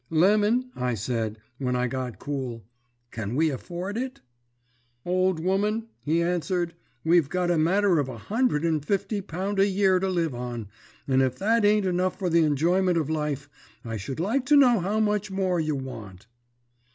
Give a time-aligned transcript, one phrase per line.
[0.09, 2.65] "'Lemon,' I said, when I got cool,
[3.11, 4.19] 'can we afford it?'
[5.05, 9.67] "'Old woman,' he answered 'we've got a matter of a hundred and fifty pound a
[9.67, 10.69] year to live on,
[11.07, 13.47] and if that ain't enough for the enjoyment of life,
[13.85, 16.25] I should like to know how much more you want?'